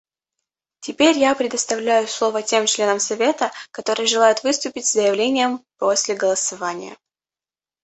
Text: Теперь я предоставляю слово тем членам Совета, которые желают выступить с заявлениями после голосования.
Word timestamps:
Теперь 0.79 1.19
я 1.19 1.35
предоставляю 1.35 2.07
слово 2.07 2.41
тем 2.41 2.65
членам 2.65 2.99
Совета, 2.99 3.51
которые 3.69 4.07
желают 4.07 4.41
выступить 4.41 4.87
с 4.87 4.93
заявлениями 4.93 5.59
после 5.77 6.15
голосования. 6.15 6.97